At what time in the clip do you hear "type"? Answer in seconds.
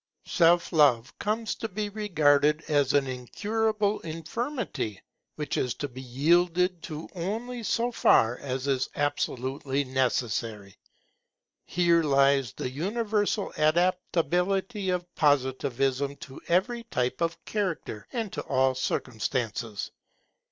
16.85-17.21